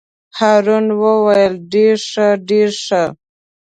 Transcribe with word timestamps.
هارون 0.37 0.85
وویل: 1.01 1.53
ډېر 1.73 1.95
ښه 2.09 2.27
ډېر 2.49 2.69
ښه. 2.85 3.03